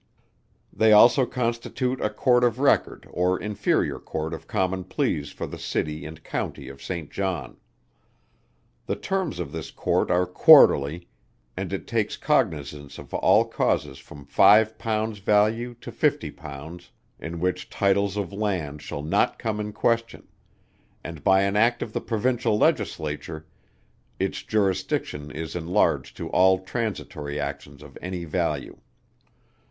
[0.73, 5.59] They also constitute a Court of Record or Inferior Court of Common Pleas for the
[5.59, 7.11] City and County of St.
[7.11, 7.57] John.
[8.87, 11.07] The terms of this Court are quarterly,
[11.55, 16.89] and it takes cognizance of all causes from five pounds value to fifty pounds,
[17.19, 20.27] in which titles of land shall not come in question:
[21.03, 23.45] and by an Act of the Provincial Legislature,
[24.17, 28.79] its Jurisdiction is enlarged to all transitory actions of any value.